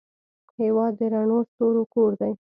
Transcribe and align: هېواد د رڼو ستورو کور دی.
هېواد 0.59 0.93
د 0.99 1.01
رڼو 1.13 1.39
ستورو 1.49 1.83
کور 1.93 2.11
دی. 2.19 2.31